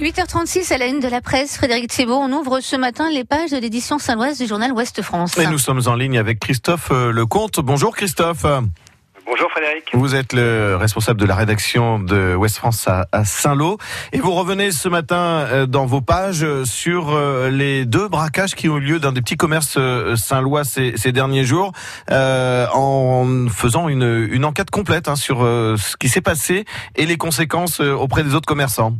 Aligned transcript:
8h36 0.00 0.72
à 0.72 0.78
la 0.78 0.86
une 0.86 1.00
de 1.00 1.08
la 1.08 1.20
presse, 1.20 1.56
Frédéric 1.56 1.88
Thibault, 1.88 2.20
on 2.22 2.30
ouvre 2.30 2.60
ce 2.60 2.76
matin 2.76 3.10
les 3.10 3.24
pages 3.24 3.50
de 3.50 3.56
l'édition 3.56 3.98
saint-oise 3.98 4.38
du 4.38 4.46
journal 4.46 4.70
Ouest 4.70 5.02
France. 5.02 5.36
Et 5.38 5.46
nous 5.48 5.58
sommes 5.58 5.82
en 5.86 5.96
ligne 5.96 6.18
avec 6.18 6.38
Christophe 6.38 6.92
euh, 6.92 7.10
Lecomte. 7.10 7.58
Bonjour 7.58 7.96
Christophe. 7.96 8.46
Bonjour 9.26 9.50
Frédéric. 9.50 9.90
Vous 9.94 10.14
êtes 10.14 10.34
le 10.34 10.76
responsable 10.76 11.18
de 11.18 11.26
la 11.26 11.34
rédaction 11.34 11.98
de 11.98 12.36
Ouest 12.36 12.58
France 12.58 12.86
à, 12.86 13.24
Saint-Lô 13.24 13.78
et 14.12 14.18
vous 14.18 14.30
revenez 14.30 14.70
ce 14.70 14.88
matin 14.88 15.16
euh, 15.16 15.66
dans 15.66 15.84
vos 15.84 16.00
pages 16.00 16.46
sur 16.62 17.10
euh, 17.10 17.50
les 17.50 17.84
deux 17.84 18.06
braquages 18.06 18.54
qui 18.54 18.68
ont 18.68 18.76
eu 18.76 18.80
lieu 18.80 19.00
dans 19.00 19.10
des 19.10 19.20
petits 19.20 19.36
commerces 19.36 19.80
saint-lois 20.14 20.62
ces, 20.62 20.92
derniers 21.10 21.44
jours 21.44 21.72
en 22.08 23.48
faisant 23.50 23.88
une, 23.88 24.28
une 24.30 24.44
enquête 24.44 24.70
complète 24.70 25.08
hein, 25.08 25.16
sur 25.16 25.40
ce 25.40 25.96
qui 25.96 26.08
s'est 26.08 26.20
passé 26.20 26.66
et 26.94 27.04
les 27.04 27.16
conséquences 27.16 27.80
auprès 27.80 28.22
des 28.22 28.36
autres 28.36 28.46
commerçants. 28.46 28.94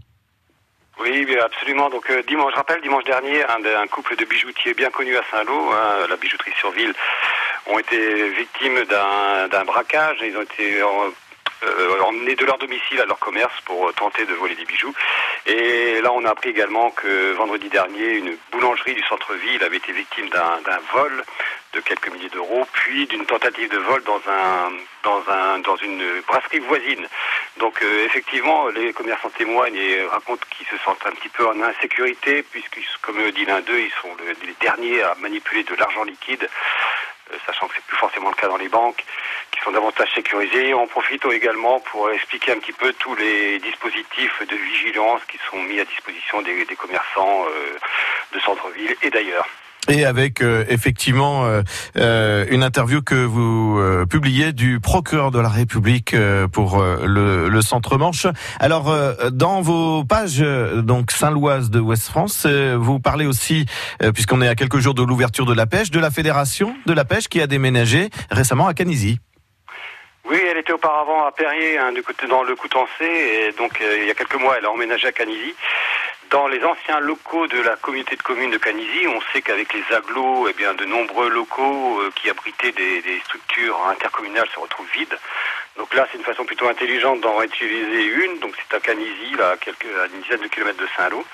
Oui, 1.00 1.36
absolument. 1.38 1.90
Donc 1.90 2.10
euh, 2.10 2.22
dimanche, 2.26 2.52
je 2.52 2.56
rappelle, 2.56 2.80
dimanche 2.80 3.04
dernier, 3.04 3.42
un, 3.44 3.86
couple 3.86 4.16
de 4.16 4.24
bijoutiers 4.24 4.74
bien 4.74 4.90
connus 4.90 5.16
à 5.16 5.22
Saint-Lô, 5.30 5.70
hein, 5.72 6.06
la 6.08 6.16
bijouterie 6.16 6.52
sur 6.58 6.70
ville, 6.72 6.92
ont 7.66 7.78
été 7.78 8.28
victimes 8.30 8.82
d'un 8.84 9.64
braquage. 9.64 10.18
Ils 10.22 10.36
ont 10.36 10.42
été 10.42 10.82
euh, 11.62 12.00
emmenés 12.02 12.34
de 12.34 12.44
leur 12.44 12.58
domicile 12.58 13.00
à 13.00 13.04
leur 13.04 13.18
commerce 13.18 13.54
pour 13.64 13.92
tenter 13.94 14.26
de 14.26 14.34
voler 14.34 14.56
des 14.56 14.64
bijoux. 14.64 14.92
Et 15.46 16.00
là, 16.00 16.12
on 16.12 16.24
a 16.24 16.30
appris 16.30 16.50
également 16.50 16.90
que 16.90 17.32
vendredi 17.32 17.68
dernier, 17.68 18.14
une 18.14 18.36
boulangerie 18.50 18.94
du 18.94 19.02
centre-ville 19.04 19.62
avait 19.62 19.76
été 19.76 19.92
victime 19.92 20.28
d'un 20.30 20.78
vol 20.92 21.24
de 21.74 21.80
quelques 21.80 22.08
milliers 22.12 22.30
d'euros, 22.30 22.66
puis 22.72 23.06
d'une 23.06 23.26
tentative 23.26 23.70
de 23.70 23.78
vol 23.78 24.02
dans 24.04 24.20
un 24.28 24.72
dans 25.02 25.22
un 25.28 25.58
dans 25.60 25.76
une 25.76 26.02
brasserie 26.26 26.60
voisine. 26.60 27.06
Donc 27.58 27.82
euh, 27.82 28.04
effectivement, 28.04 28.68
les 28.68 28.92
commerçants 28.92 29.30
témoignent 29.30 29.76
et 29.76 30.02
racontent 30.02 30.44
qu'ils 30.50 30.66
se 30.66 30.76
sentent 30.84 31.04
un 31.06 31.10
petit 31.10 31.28
peu 31.28 31.46
en 31.46 31.60
insécurité, 31.60 32.42
puisque 32.44 32.78
comme 33.02 33.18
dit 33.32 33.44
l'un 33.44 33.60
d'eux, 33.60 33.80
ils 33.80 33.92
sont 34.00 34.14
les 34.44 34.54
derniers 34.60 35.02
à 35.02 35.14
manipuler 35.16 35.64
de 35.64 35.74
l'argent 35.74 36.04
liquide, 36.04 36.48
euh, 37.32 37.36
sachant 37.46 37.66
que 37.66 37.74
c'est 37.74 37.84
plus 37.84 37.96
forcément 37.96 38.30
le 38.30 38.36
cas 38.36 38.46
dans 38.46 38.56
les 38.56 38.68
banques, 38.68 39.04
qui 39.50 39.60
sont 39.60 39.72
davantage 39.72 40.12
sécurisés. 40.14 40.72
On 40.72 40.86
profite 40.86 41.24
également 41.26 41.80
pour 41.80 42.10
expliquer 42.10 42.52
un 42.52 42.58
petit 42.58 42.72
peu 42.72 42.92
tous 42.92 43.16
les 43.16 43.58
dispositifs 43.58 44.40
de 44.46 44.56
vigilance 44.56 45.22
qui 45.28 45.38
sont 45.50 45.60
mis 45.62 45.80
à 45.80 45.84
disposition 45.84 46.42
des, 46.42 46.64
commerçants 46.76 47.44
euh, 47.48 47.76
de 48.32 48.40
centre-ville 48.40 48.96
et 49.02 49.10
d'ailleurs. 49.10 49.48
Et 49.86 50.04
avec 50.04 50.42
euh, 50.42 50.64
effectivement 50.68 51.46
euh, 51.46 51.62
euh, 51.96 52.44
une 52.50 52.62
interview 52.62 53.00
que 53.00 53.14
vous 53.14 53.80
publiez 54.10 54.52
du 54.52 54.80
procureur 54.80 55.30
de 55.30 55.38
la 55.38 55.48
République 55.48 56.14
pour 56.52 56.82
le, 56.82 57.48
le, 57.48 57.62
Centre 57.62 57.96
Manche. 57.96 58.26
Alors 58.60 58.94
dans 59.30 59.60
vos 59.60 60.04
pages 60.04 60.38
donc 60.38 61.10
Saint-Loise 61.10 61.70
de 61.70 61.80
Ouest 61.80 62.08
France, 62.08 62.46
vous 62.46 62.98
parlez 62.98 63.26
aussi, 63.26 63.66
puisqu'on 64.14 64.40
est 64.42 64.48
à 64.48 64.54
quelques 64.54 64.78
jours 64.78 64.94
de 64.94 65.02
l'ouverture 65.02 65.46
de 65.46 65.54
la 65.54 65.66
pêche, 65.66 65.90
de 65.90 66.00
la 66.00 66.10
fédération 66.10 66.74
de 66.86 66.92
la 66.92 67.04
pêche 67.04 67.28
qui 67.28 67.40
a 67.40 67.46
déménagé 67.46 68.10
récemment 68.30 68.66
à 68.66 68.74
Canisy. 68.74 69.18
Oui, 70.30 70.38
elle 70.50 70.58
était 70.58 70.72
auparavant 70.72 71.24
à 71.24 71.32
Perrier, 71.32 71.78
hein, 71.78 71.92
du 71.92 72.02
côté 72.02 72.26
dans 72.26 72.42
le 72.42 72.54
Coutancé, 72.54 73.04
et 73.04 73.52
donc 73.56 73.82
il 74.00 74.06
y 74.06 74.10
a 74.10 74.14
quelques 74.14 74.38
mois, 74.38 74.56
elle 74.58 74.66
a 74.66 74.70
emménagé 74.70 75.08
à 75.08 75.12
Canisy. 75.12 75.54
Dans 76.30 76.46
les 76.46 76.62
anciens 76.62 77.00
locaux 77.00 77.46
de 77.46 77.58
la 77.62 77.76
communauté 77.76 78.14
de 78.14 78.22
communes 78.22 78.50
de 78.50 78.58
Canisy, 78.58 79.06
on 79.06 79.20
sait 79.32 79.40
qu'avec 79.40 79.72
les 79.72 79.96
agglos, 79.96 80.46
eh 80.48 80.52
bien, 80.52 80.74
de 80.74 80.84
nombreux 80.84 81.30
locaux 81.30 82.00
euh, 82.00 82.10
qui 82.16 82.28
abritaient 82.28 82.72
des, 82.72 83.20
structures 83.24 83.78
intercommunales 83.88 84.48
se 84.52 84.60
retrouvent 84.60 84.90
vides. 84.92 85.18
Donc 85.78 85.94
là, 85.94 86.06
c'est 86.10 86.18
une 86.18 86.24
façon 86.24 86.44
plutôt 86.44 86.68
intelligente 86.68 87.22
d'en 87.22 87.36
réutiliser 87.36 88.04
une. 88.04 88.38
Donc 88.40 88.52
c'est 88.56 88.76
à 88.76 88.80
Canisy, 88.80 89.36
là, 89.38 89.50
à, 89.50 89.56
quelques, 89.56 89.86
à 89.86 90.06
une 90.12 90.20
dizaine 90.20 90.42
de 90.42 90.48
kilomètres 90.48 90.82
de 90.82 90.88
Saint-Lô. 90.96 91.24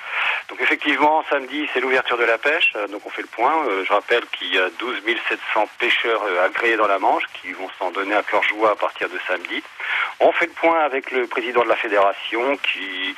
Donc 0.48 0.60
effectivement, 0.60 1.24
samedi, 1.28 1.68
c'est 1.72 1.80
l'ouverture 1.80 2.18
de 2.18 2.24
la 2.24 2.38
pêche. 2.38 2.72
Euh, 2.76 2.86
donc 2.86 3.04
on 3.04 3.10
fait 3.10 3.22
le 3.22 3.28
point. 3.28 3.66
Euh, 3.66 3.84
je 3.84 3.92
rappelle 3.92 4.24
qu'il 4.38 4.54
y 4.54 4.58
a 4.58 4.70
12 4.78 5.02
700 5.28 5.68
pêcheurs 5.78 6.22
agréés 6.44 6.76
dans 6.76 6.86
la 6.86 7.00
Manche 7.00 7.24
qui 7.40 7.52
vont 7.52 7.68
s'en 7.80 7.90
donner 7.90 8.14
à 8.14 8.22
cœur 8.22 8.44
joie 8.44 8.70
à 8.70 8.76
partir 8.76 9.08
de 9.08 9.18
samedi. 9.26 9.60
On 10.20 10.30
fait 10.32 10.46
le 10.46 10.52
point 10.52 10.80
avec 10.80 11.10
le 11.10 11.26
président 11.26 11.64
de 11.64 11.68
la 11.68 11.76
fédération 11.76 12.56
qui 12.58 13.16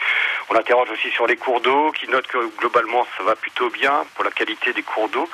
on 0.49 0.55
l'interroge 0.55 0.89
aussi 0.91 1.11
sur 1.11 1.27
les 1.27 1.37
cours 1.37 1.61
d'eau, 1.61 1.93
qui 1.93 2.09
note 2.09 2.27
que 2.27 2.39
globalement 2.59 3.07
ça 3.17 3.25
va 3.25 3.34
plutôt 3.34 3.71
bien 3.71 4.05
pour 4.15 4.25
la 4.25 4.31
qualité 4.31 4.73
des 4.73 4.83
cours 4.83 5.09
d'eau, 5.09 5.29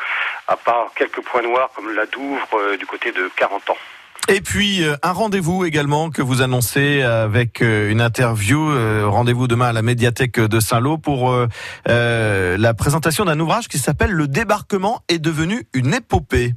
à 0.49 0.57
part 0.57 0.91
quelques 0.95 1.21
points 1.21 1.43
noirs 1.43 1.71
comme 1.75 1.95
la 1.95 2.07
Douvre 2.07 2.49
euh, 2.55 2.77
du 2.77 2.87
côté 2.87 3.13
de 3.13 3.31
40 3.37 3.71
ans. 3.71 3.77
Et 4.29 4.41
puis 4.41 4.85
euh, 4.85 4.95
un 5.03 5.13
rendez-vous 5.13 5.65
également 5.65 6.11
que 6.11 6.23
vous 6.23 6.43
annoncez 6.43 7.03
avec 7.03 7.61
euh, 7.61 7.91
une 7.91 8.01
interview, 8.01 8.71
rendez-vous 9.11 9.49
demain 9.49 9.69
à 9.69 9.73
la 9.73 9.83
médiathèque 9.83 10.39
de 10.41 10.61
Saint-Lô 10.61 10.99
pour 10.99 11.35
la 11.87 12.75
présentation 12.75 13.25
d'un 13.25 13.39
ouvrage 13.41 13.69
qui 13.69 13.79
s'appelle 13.79 14.13
Le 14.13 14.29
débarquement 14.29 15.03
est 15.09 15.19
devenu 15.19 15.67
une 15.75 15.95
épopée. 15.95 16.55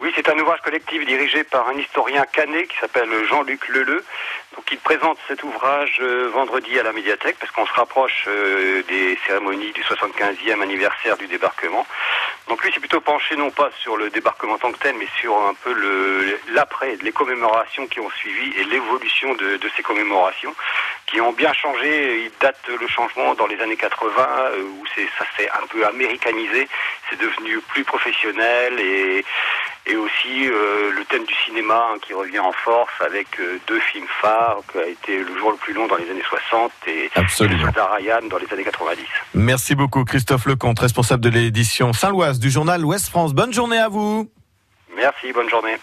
Oui, 0.00 0.12
c'est 0.14 0.28
un 0.28 0.38
ouvrage 0.38 0.60
collectif 0.60 1.04
dirigé 1.06 1.42
par 1.42 1.68
un 1.68 1.76
historien 1.76 2.24
canet 2.32 2.68
qui 2.68 2.78
s'appelle 2.78 3.08
Jean-Luc 3.28 3.68
Leleu. 3.68 4.04
Donc, 4.56 4.64
il 4.72 4.78
présente 4.78 5.18
cet 5.28 5.42
ouvrage 5.42 5.98
euh, 6.00 6.30
vendredi 6.32 6.78
à 6.78 6.82
la 6.82 6.92
médiathèque 6.92 7.36
parce 7.38 7.52
qu'on 7.52 7.66
se 7.66 7.72
rapproche 7.72 8.24
euh, 8.28 8.82
des 8.88 9.18
cérémonies 9.26 9.72
du 9.72 9.82
75e 9.82 10.62
anniversaire 10.62 11.16
du 11.16 11.26
débarquement. 11.26 11.86
Donc 12.48 12.64
lui, 12.64 12.70
c'est 12.72 12.80
plutôt 12.80 13.00
penché 13.02 13.36
non 13.36 13.50
pas 13.50 13.70
sur 13.78 13.96
le 13.98 14.08
débarquement 14.08 14.54
en 14.54 14.58
tant 14.58 14.72
que 14.72 14.78
tel, 14.78 14.96
mais 14.96 15.06
sur 15.20 15.36
un 15.36 15.52
peu 15.54 15.74
l'après, 16.48 16.96
les 17.02 17.12
commémorations 17.12 17.86
qui 17.86 18.00
ont 18.00 18.10
suivi 18.10 18.58
et 18.58 18.64
l'évolution 18.64 19.34
de, 19.34 19.60
ces 19.76 19.82
commémorations 19.82 20.54
qui 21.06 21.20
ont 21.20 21.32
bien 21.32 21.52
changé. 21.52 22.24
Il 22.24 22.30
date 22.40 22.66
le 22.68 22.88
changement 22.88 23.34
dans 23.34 23.46
les 23.46 23.60
années 23.60 23.76
80 23.76 24.26
euh, 24.26 24.62
où 24.62 24.84
ça 25.18 25.24
s'est 25.36 25.50
un 25.50 25.66
peu 25.66 25.86
américanisé, 25.86 26.68
c'est 27.10 27.18
devenu 27.18 27.60
plus 27.68 27.84
professionnel 27.84 28.80
et 28.80 29.24
et 29.88 29.96
aussi 29.96 30.46
euh, 30.46 30.90
le 30.92 31.04
thème 31.06 31.24
du 31.24 31.34
cinéma 31.46 31.88
hein, 31.90 31.98
qui 32.02 32.12
revient 32.12 32.38
en 32.38 32.52
force 32.52 32.92
avec 33.00 33.26
euh, 33.40 33.58
deux 33.66 33.80
films 33.80 34.06
phares 34.20 34.60
qui 34.70 34.78
a 34.78 34.86
été 34.86 35.18
le 35.18 35.38
jour 35.38 35.50
le 35.50 35.56
plus 35.56 35.72
long 35.72 35.86
dans 35.86 35.96
les 35.96 36.10
années 36.10 36.22
60 36.28 36.70
et, 36.86 37.10
Absolument. 37.14 37.70
Ryan 37.96 38.20
dans 38.28 38.38
les 38.38 38.52
années 38.52 38.64
90. 38.64 39.04
Merci 39.34 39.74
beaucoup 39.74 40.04
Christophe 40.04 40.46
Lecomte, 40.46 40.78
responsable 40.78 41.22
de 41.22 41.30
l'édition 41.30 41.92
Saint-Loise 41.92 42.38
du 42.38 42.50
journal 42.50 42.84
Ouest 42.84 43.08
France. 43.08 43.32
Bonne 43.32 43.52
journée 43.52 43.78
à 43.78 43.88
vous. 43.88 44.30
Merci, 44.94 45.32
bonne 45.32 45.48
journée. 45.48 45.76